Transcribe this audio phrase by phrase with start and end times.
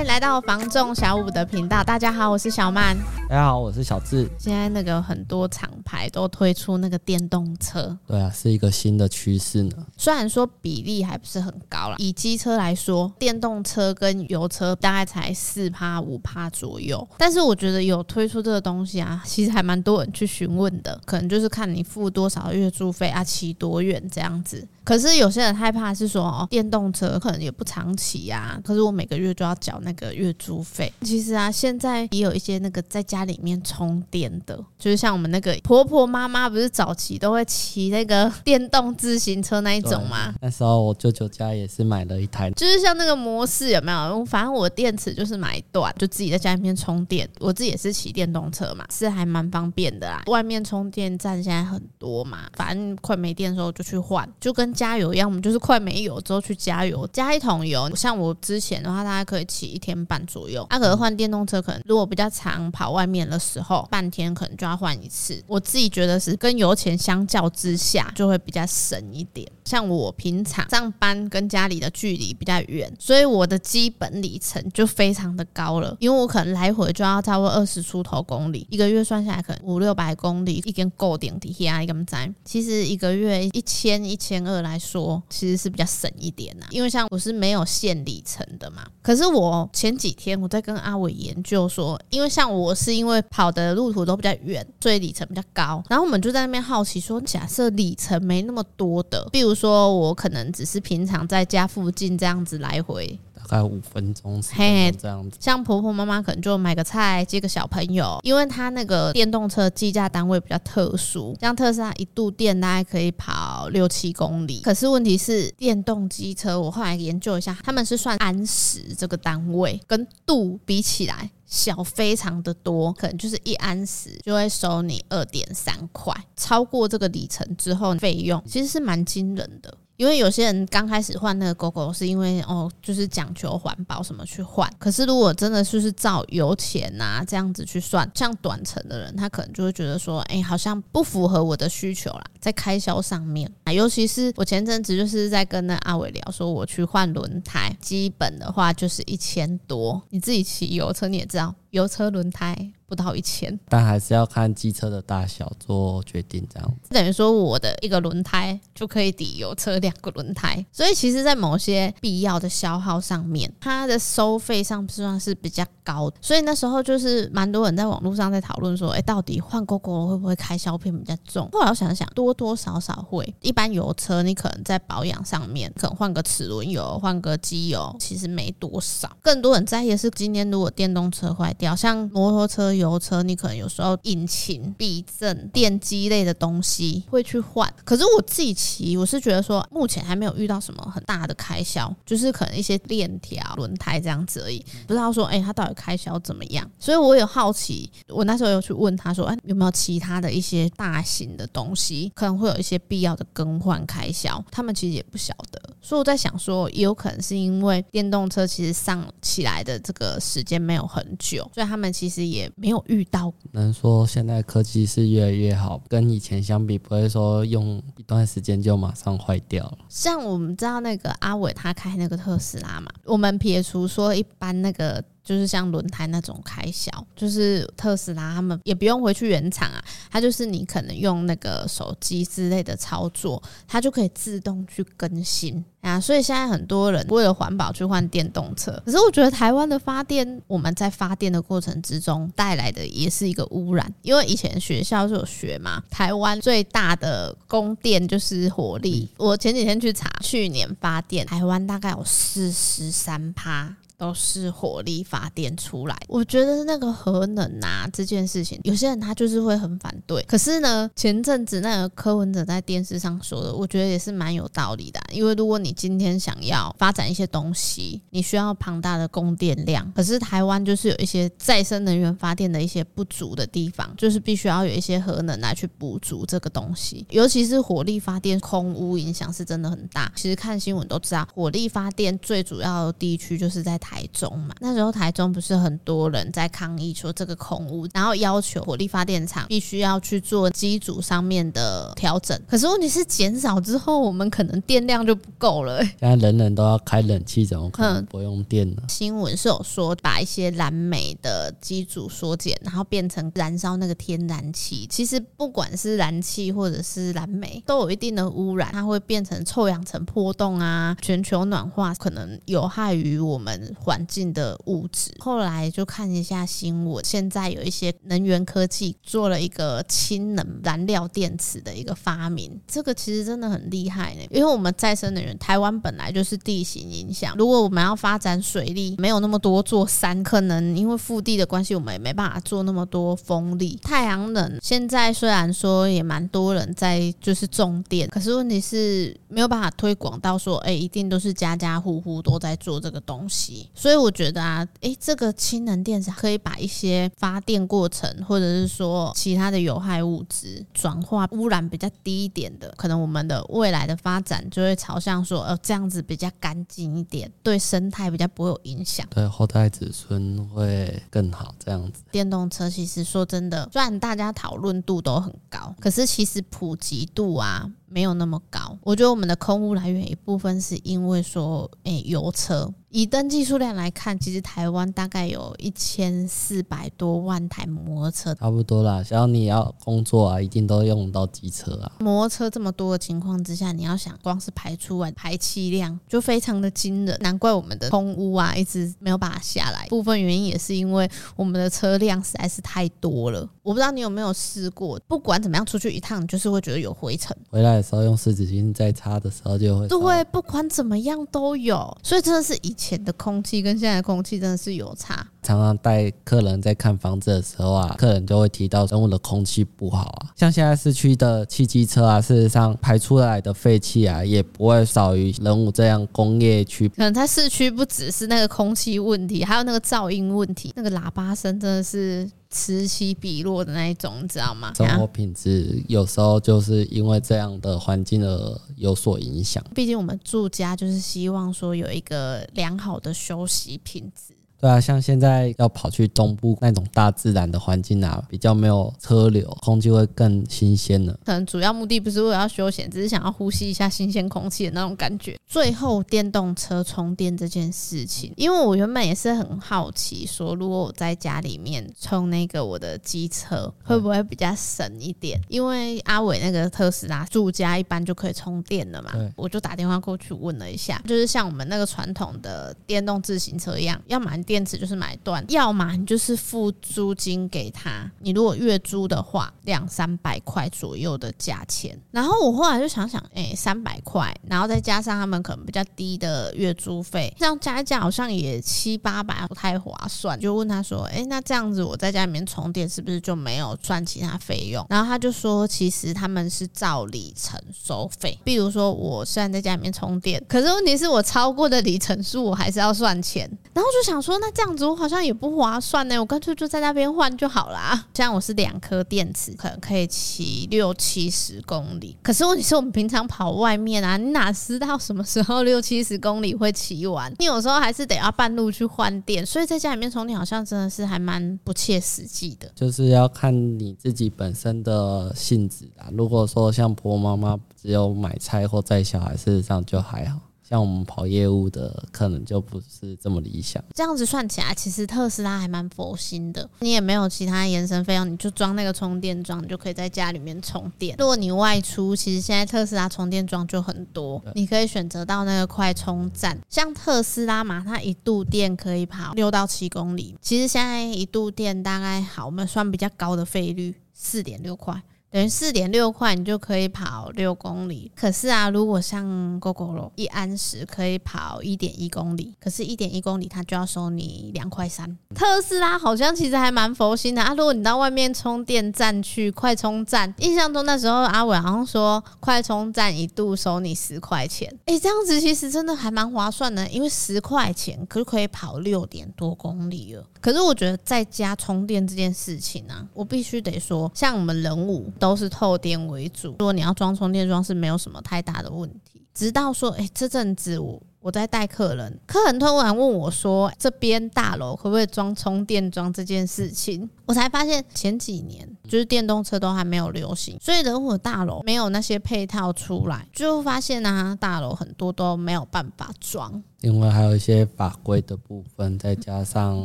[0.00, 1.84] 欢迎来到房仲小五的频道。
[1.84, 2.96] 大家好，我是小曼。
[3.28, 4.26] 大家好，我是小智。
[4.38, 9.86] 现在那个很多厂牌都推出那个电动车，对啊，是一个新的趋势呢。
[9.96, 17.06] 虽然说比例还不是很高啦，以机车来说，电动车跟油车大概才四趴五趴左右。
[17.18, 21.00] 但是我觉得有推出这个东西啊，其实还蛮多人去询问的。
[21.04, 24.64] 可能就是看你付多少月租费啊，骑多远这样子。
[24.84, 28.60] 可是有些人害怕是说，哦，电动车可能也不常骑呀。
[28.64, 30.92] 可是我每个月就要缴那个月租费。
[31.02, 40.34] 其实啊，现在也有一些那个在家里面充电的，就是像我们那个婆婆婆妈妈，不是早期都会骑那个电动自行车那一种吗？
[40.40, 44.24] 那时候我舅舅家也是买了一台，就是像那个模式有没有？
[44.24, 47.28] 反正我电池就是买一段，就自己在家里面充电。
[47.38, 50.22] 我自己也是骑电动车嘛，是还蛮方便的啦。
[50.26, 54.70] 外面充电站现在很多嘛，反正快没电的时候就去换，就跟。
[54.80, 57.94] 加油一样，我们就是快没油之后去加油，加一桶油。
[57.94, 60.66] 像我之前的话，大概可以骑一天半左右。
[60.70, 65.42] 那可能换电动车，可能如果比较长跑外面的时候，半天可能就要换一次。
[65.46, 69.48] 我自己觉得是跟油钱相较之下，就会比较省一点。
[69.70, 82.32] 像我平常上班跟家里的距离比较远，所以我的基本里程就非常的高了，因为我可能来回就要差不多二十出头公里，一个月算下来可能五六百公里，一根够顶底下一根在。
[82.46, 84.70] 其实一个月一千一千二来。
[84.70, 88.86] 来说，其实是比较省一点呐，因为像我是没有限里程的嘛。
[89.02, 95.82] 可是我前几天我在跟阿伟研究说，因为像我是因为跑的路途都比较远，所以里程比较高。
[95.88, 103.18] 然后我们就在那边好奇说，假设里程没那么多的，比如说我可能只是平常在家附近这样子来回。
[103.50, 105.36] 大概五分钟，嘿，这样子。
[105.40, 114.60] 像婆婆妈妈可能就买个菜接个小朋友，因为他那个电动车计价单位比较特殊，像特斯拉一度电大概可以跑六七公里。
[114.60, 129.76] 可是问题是，电动机车我后来研究一下，他们是算安时这个单位，跟度比起来小非常的多，可能就是一安时就会收你二点三块，超过这个里程之后费用其实是蛮惊人的。
[130.00, 134.66] 因为有些人刚开始换那个狗狗是因为哦，就是讲求环保什么去换。
[134.78, 143.70] 可是如果真的就是照油钱呐这样子去算，像短程的人，他可能就会觉得说，哎，好像不符合我的需求啦，在开销上面啊。
[143.70, 150.00] 尤其是我前阵子就是在跟那阿伟聊，说我去换轮胎，基本的话就是一千多。
[150.08, 152.72] 你自己骑油车你也知道，油车轮胎。
[152.90, 166.16] 不到一千，但还是要看机车的大小做决定，这样子等于说我的一个轮胎就可以抵油车两个轮胎，所以其实，在某些必要的消耗上面，它的收费上算是比较高的。
[166.20, 171.48] 所以那时候就是蛮多人在网络上在讨论说，哎，到底换 GOGO 会不会开销片比较重？
[171.52, 173.32] 后来我想想，多多少少会。
[173.40, 179.08] 一般油车你可能在保养上面，可能换个齿轮油、换个机油，其实没多少。
[179.22, 182.70] 更多人在意的是，今天如果电动车坏掉，像摩托车。
[182.80, 196.66] 油车你可能有时候引擎、避震、电机类的东西会去换，可是我自己骑，我是觉得说目前还没有遇到什么很大的开销，就是可能一些链条、轮胎这样子而已，不知道说哎，它到底开销怎么样？
[196.78, 204.42] 所以我有好奇，我那时候有去问他说，哎，有没有其他的一些大型的东西可能会有一些必要的更换开销？
[204.50, 212.70] 他们其实也不晓得，所以我在想说，也有可能是因为电动车其实上起来的这个时间没有很久，所以他们其实也没。
[212.70, 219.78] 有遇到，能说现在科技是越来越好，跟以前相比，不会说用一段时间就马上坏掉了。
[219.88, 225.02] 像我们知道那个阿伟他开那个特斯拉嘛，我们撇除说一般那个。
[225.22, 236.00] 就是像轮胎那种开销，就是特斯拉他们也不用回去原厂啊，它就是你可能用那个手机之类的操作，它就可以自动去更新啊。
[236.00, 249.08] 所以现在很多人为了环保去换电动车，可是我觉得台湾的发电，我们在发电的过程之中带来的也是一个污染，因为以前学校就有学嘛，台湾最大的供电就是火力。
[249.16, 253.76] 我前几天去查，去年发电台湾大概有四十三趴。
[254.00, 260.22] 都是火力发电出来，我觉得那个核能啊这件事情，有些人他就是会很反对。
[260.22, 264.98] 可是呢，前阵子那个柯文哲在电视上说的，我觉得也是蛮有道理的。
[265.12, 277.04] 因为如果你今天想要发展一些东西，你需要庞大的供电量，可是台湾就是有一些再生能源发电的一些不足的地方，就是必须要有一些核能来去补足这个东西。
[277.10, 280.10] 尤其是火力发电，空污影响是真的很大。
[280.16, 283.89] 其实看新闻都知道，火力发电最主要的地区就是在台。
[283.90, 292.40] 台中嘛，那时候台中不是很多人在抗议说这个空屋，然后要求火力发电厂必须要去做机组上面的调整。
[292.48, 295.82] 可是问题是减少之后，我们可能电量就不够了。
[295.82, 298.82] 现在人人都要开冷气，怎么可能不用电呢？
[298.88, 304.86] 新闻是有说把一些燃煤的机组缩减，然后变成燃烧那个天然气。
[304.88, 315.12] 其实不管是燃气或者是燃煤，都有一定的污染，它会变成臭氧层破洞啊，全球暖化可能有害于我们环境的物质。
[315.18, 324.20] 后来就看一下新闻，现在有一些能源科技做了一个氢能燃料电池的一个发明，这个其实真的很厉害呢。
[324.30, 334.58] 因为我们再生能源，台湾本来就是地形影响，如果我们要发展水利，没有那么多座山，可能因为腹地的关系，我们也没办法做那么多风力、太阳能。
[334.62, 343.69] 现在虽然说也蛮多人在就是种电，可是问题是没有办法推广到说，哎，一定都是家家户户都在做这个东西。
[343.74, 361.54] 所以我觉得啊，哎，这个氢能电池可以把一些发电过程，或者是说其他的有害物质转化污染比较低一点的，可能我们的未来的发展就会朝向说，呃，这样子比较干净一点，对生态比较不会有影响，对后代子孙会更好。
[361.58, 367.70] 这样子，电动车其实说真的，虽然大家讨论度都很高，可是其实普及度啊。
[367.90, 372.72] 没有那么高，我觉得我们的空污来源一部分是因为说，诶，油车。
[372.92, 379.00] 以登记数量来看，其实台湾大概有一千四百多万台摩托车，差不多啦。
[379.00, 381.92] 只要你要工作啊，一定都用到机车啊。
[382.00, 389.86] 摩托车这么多的情况之下，你要想，光是排出来排气量就非常的惊人，难怪我们的空污啊一直没有办法下来。
[389.88, 393.48] 部分原因也是因为我们的车辆实在是太多了。
[393.62, 397.36] 我不知道你有没有试过，不管怎么样出去一趟，就是会觉得有灰尘。
[397.50, 399.86] 回来的时候用湿纸巾再擦的时候就会。
[399.86, 402.74] 对，不管怎么样都有，所以真的是以。
[402.80, 405.14] 前的空气跟现在的空气真的是有差。
[405.42, 410.32] 常常带客人在看房子的时候啊，客人就会提到人物的空气不好啊。
[410.34, 416.88] 像现在市区的汽机车啊，事实上排出来的废气啊，也不会少于人物这样工业区。
[416.88, 424.72] 可能在市区不只是那个空气问题，还有那个噪音问题，那个喇叭声真的是此起彼落的那一种，你知道吗？
[424.74, 429.64] 生活品质有时候就是因为这样的环境而有所影响。
[429.74, 434.34] 毕竟我们住家就是希望说有一个良好的休息品质。
[434.60, 441.18] 对啊，像现在要跑去东部那种大自然的环境啊，比较没有车流，空气会更新鲜了。
[441.24, 445.34] 可能主要目的不是为了要休闲，只是想要呼吸一下新鲜空气的那种感觉。
[445.46, 455.40] 最后，电动车充电这件事情，因为我原本也是很好奇，说如果我在家里面充那个我的机车，会不会比较省一点？
[455.48, 464.38] 因为阿伟那个特斯拉住家一般就可以充电了嘛，我就打电话过去问了一下，就是像我们那个传统的电动自行车一样，要买。
[464.50, 468.10] 电池就是买断，要么你就是付租金给他。
[468.18, 471.96] 你如果月租的话，两三百块左右的价钱。
[472.10, 480.36] 然后我后来就想想，哎，三百块，然后再加上他们可能比较低的月租费，这样加一加好像也七八百，不太划算。
[480.40, 484.84] 就问他说，哎，那这样子我在家里面充电是不是就没有赚其他费用？
[484.90, 488.36] 然后他就说，其实他们是照里程收费。
[488.42, 493.48] 比如说，我虽然在家里面充电，可是问题是我超过的里程数，我还是要算钱。
[493.72, 494.39] 然后就想说。
[494.40, 498.06] 那这样子我好像也不划算呢，我干脆就在那边换就好啦。
[498.12, 502.16] 这样我是两颗电池，可能可以骑六七十公里。
[502.22, 507.32] 可是问题是我们平常跑外面啊，你哪知道什么时候 六七十公里会骑完？
[507.38, 512.70] 你有时候还是得要半路去换电，所以在家里面充电好像真的是还蛮不切实际的。
[512.74, 516.08] 就是要看你自己本身的性质啊。
[516.12, 520.38] 如果说像婆婆妈妈只有买菜或带小孩，事实上就还好。
[520.70, 523.82] 像我们跑业务的，可能就不是这么理想。
[523.92, 526.70] 这样子算起来，其实特斯拉还蛮佛心的。
[526.78, 531.16] 你也没有其他延伸费用，你就装那个充电桩，你就可以在家里面充电。
[531.18, 536.56] 如果你外出，其实现在特斯拉充电桩就很多，你可以选择到那个快充站。
[536.68, 540.36] 像特斯拉嘛，它一度电可以跑六到七公里。
[540.40, 545.02] 其实现在一度电大概好，我们算比较高的费率，四点六块。
[545.30, 548.10] 等于四点六块，你就可以跑六公里。
[548.16, 555.16] 可是啊，如果像 Gogoro 一安时可以跑一点一公里，可是，一点一公里它就要收你两块三。
[555.34, 557.54] 特斯拉好像其实还蛮佛心的啊。
[557.54, 564.68] 如果你到外面充电站去快充站，印象中那时候阿伟好像说快充站一度收你十块钱。
[564.86, 570.24] 哎，这样子其实真的还蛮划算的，因为十块钱可是可以跑六点多公里了。
[570.40, 576.48] 可是我觉得在家充电这件事情呢、啊，我必须得说，像我们人武都是透电为主。
[576.58, 579.24] 如果你要装充电桩是没有什么太大的问题。
[579.32, 596.60] 直到说，哎，这阵子我我在带客人，客人突然问我说：“这边大楼可不可以装充电桩？”这件事情，我才发现前几年就是电动车都还没有流行，所以人武大楼没有那些配套出来，就发现啊，大楼很多都没有办法装。
[596.80, 599.84] 另外还有一些法规的部分，再加上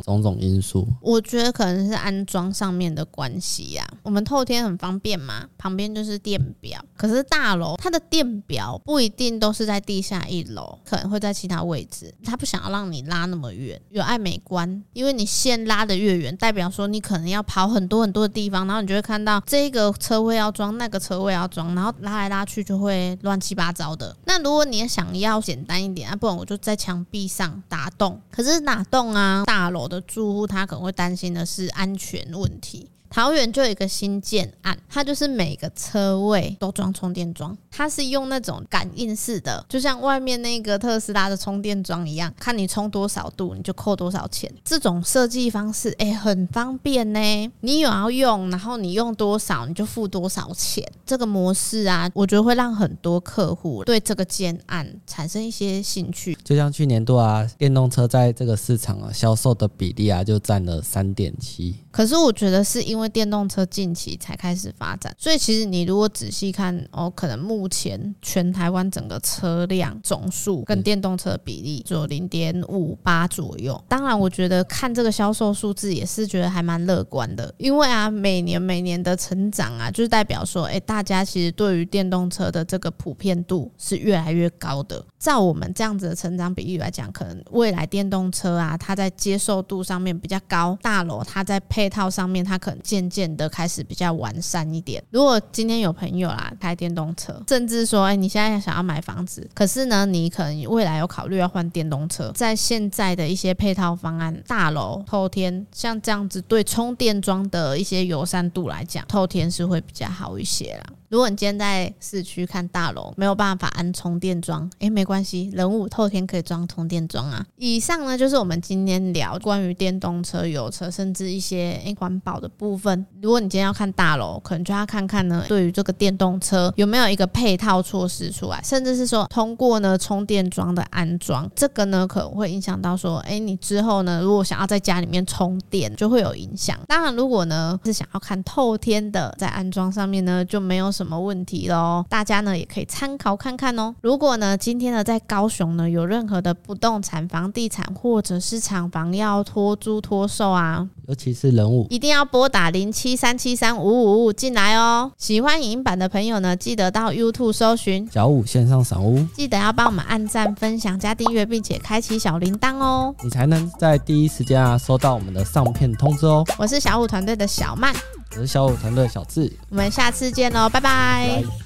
[0.00, 3.86] 种种因素，我觉得可能是安装上面的关系呀。
[4.02, 6.82] 我们透天很方便嘛，旁边就是电表。
[6.96, 12.14] 可是大楼它的电表不一定都是在地下一楼，可能会在其他位置。
[12.24, 24.16] 他不想要让你拉那么远，有爱美观，因为你线拉的越远，代表说你可能要跑很多很多的地方，然后你就会看到这个车位要装，那个车位要装，然后拉来拉去就会乱七八糟的。
[24.24, 26.74] 那如果你也想要简单一点啊，不然我就在。
[26.86, 32.88] 墙壁上打洞，可是哪栋啊，大楼的住户他可能会担心的是安全问题。
[33.10, 44.52] 桃园就有一个新建案，它就是每个车位都装充电桩，它是用那种感应式的，就像外面那个特斯拉的充电桩一样，看你充多少度，你就扣多少钱。
[44.64, 47.52] 这种设计方式，哎、很方便呢。
[47.60, 50.84] 你有要用，然后你用多少，你就付多少钱。
[51.04, 56.36] 这个模式啊，我觉得会让很多客户对这个建案产生一些兴趣。
[56.44, 61.76] 就像去年度啊，电动车在这个市场啊销售的比例啊，就占了三点七。
[61.96, 73.82] 可是我觉得是因为电动车近期才开始发展，所以其实你如果仔细看哦，可能目前全台湾整个车辆总数跟电动车比例只有零点五八左右。
[73.88, 85.02] 当然，我觉得看这个销售数字也是觉得还蛮乐观的，因为啊，每年每年的成长啊，就是代表说，哎，大家其实对于电动车的这个普遍度是越来越高的。
[85.18, 95.00] 照我们这样子的成长比例来讲，可能未来电动车啊，它在接受度上面比较高，大楼它在配配套上面，它可能渐渐的开始比较完善一点。
[95.10, 110.92] 如果今天有朋友啦开电动车，甚至说，哎，你现在想要买房子，可是呢，你可能未来有考虑要换电动车，在现在的一些配套方案，大楼透天像这样子，对充电桩的一些友善度来讲，透天是会比较好一些啦。
[111.08, 117.46] 如果你今天在市区看大楼没有办法安充电桩，哎，没关系，人武透天可以装充电桩啊。
[117.56, 123.06] 以上呢就是我们今天聊关于电动车、油车，甚至一些诶环保的部分。
[123.22, 136.76] 如果你今天要看大楼，可能就要看看呢，对于这个电动车有没有一个配套措施出来，甚至是说通过呢充电桩的安装，这个呢可能会影响到说，哎，你之后呢如果想要在家里面充电，就会有影响。
[136.88, 140.95] 当然，如果呢是想要看透天的，在安装上面呢就没有。
[140.96, 142.02] 什么问题喽？
[142.08, 143.94] 大家呢也可以参考看看哦。
[144.00, 155.12] 如果呢今天呢在高雄呢有任何的不动产、房地产或者是厂房要托租托售啊，尤其是人物，一定要拨打零七三七三五五五五进来哦。
[155.18, 166.42] 喜欢影音版的朋友呢，记得到 YouTube 搜寻小五线上赏屋，记得要帮我们按赞、分享、加订阅，并且开启小铃铛哦，你才能在第一时间啊收到我们的上片通知哦。
[166.56, 167.94] 我是小五团队的小曼。
[168.32, 171.40] 我是小五团队小智，我们下次见喽，拜拜。
[171.40, 171.65] 拜拜。